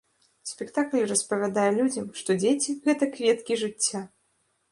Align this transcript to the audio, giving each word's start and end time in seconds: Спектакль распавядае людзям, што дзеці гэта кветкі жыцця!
Спектакль 0.51 1.03
распавядае 1.11 1.65
людзям, 1.75 2.09
што 2.21 2.37
дзеці 2.43 2.75
гэта 2.87 3.03
кветкі 3.17 3.61
жыцця! 3.65 4.01